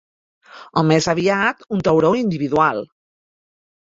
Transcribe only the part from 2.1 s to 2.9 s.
individual.